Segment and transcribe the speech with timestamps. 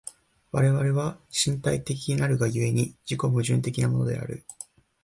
[0.51, 4.43] 我々は身体的なるが故に、自己矛盾的であるのである。